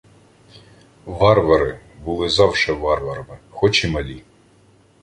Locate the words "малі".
3.87-4.23